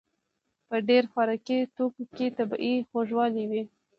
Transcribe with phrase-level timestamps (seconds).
[0.67, 3.63] په ډېر خوراکي توکو کې طبیعي خوږوالی وي.